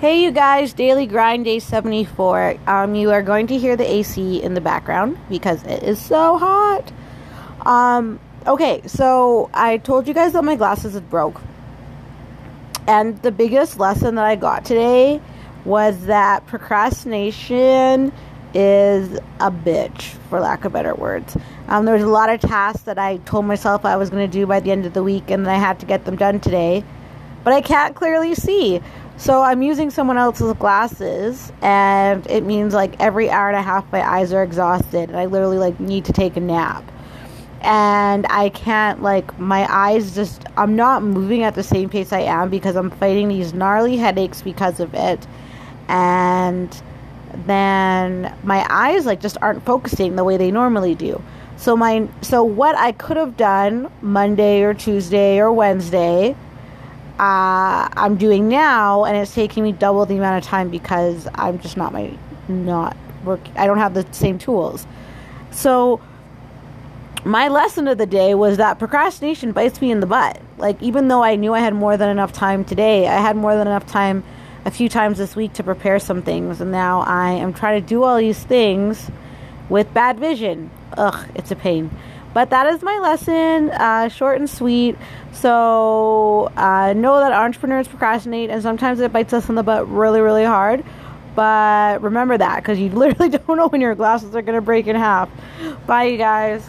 [0.00, 2.56] Hey, you guys, daily grind day 74.
[2.66, 6.38] Um, you are going to hear the AC in the background because it is so
[6.38, 6.90] hot.
[7.66, 11.38] Um, okay, so I told you guys that my glasses had broke.
[12.88, 15.20] And the biggest lesson that I got today
[15.66, 18.10] was that procrastination
[18.54, 21.36] is a bitch, for lack of better words.
[21.68, 24.32] Um, there was a lot of tasks that I told myself I was going to
[24.32, 26.84] do by the end of the week, and I had to get them done today.
[27.42, 28.80] But I can't clearly see.
[29.20, 33.84] So I'm using someone else's glasses, and it means like every hour and a half
[33.92, 36.82] my eyes are exhausted, and I literally like need to take a nap.
[37.60, 42.20] And I can't like my eyes just I'm not moving at the same pace I
[42.20, 45.26] am because I'm fighting these gnarly headaches because of it.
[45.86, 46.74] And
[47.44, 51.22] then my eyes like just aren't focusing the way they normally do.
[51.58, 56.34] So my so what I could have done Monday or Tuesday or Wednesday
[57.20, 61.58] uh, I'm doing now, and it's taking me double the amount of time because I'm
[61.58, 62.16] just not my
[62.48, 63.40] not work.
[63.56, 64.86] I don't have the same tools.
[65.50, 66.00] So
[67.22, 70.40] my lesson of the day was that procrastination bites me in the butt.
[70.56, 73.54] Like even though I knew I had more than enough time today, I had more
[73.54, 74.24] than enough time
[74.64, 77.86] a few times this week to prepare some things, and now I am trying to
[77.86, 79.10] do all these things
[79.68, 80.70] with bad vision.
[80.96, 81.90] Ugh, it's a pain.
[82.32, 84.96] But that is my lesson, uh, short and sweet.
[85.32, 90.20] So uh, know that entrepreneurs procrastinate, and sometimes it bites us in the butt really,
[90.20, 90.84] really hard.
[91.34, 94.86] But remember that because you literally don't know when your glasses are going to break
[94.86, 95.28] in half.
[95.86, 96.68] Bye, you guys.